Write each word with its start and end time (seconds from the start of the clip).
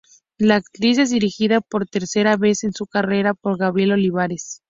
La 0.39 0.55
actriz 0.55 0.97
es 0.97 1.11
dirigida, 1.11 1.61
por 1.61 1.85
tercera 1.85 2.35
vez 2.35 2.63
en 2.63 2.73
su 2.73 2.87
carrera, 2.87 3.35
por 3.35 3.59
Gabriel 3.59 3.91
Olivares. 3.91 4.59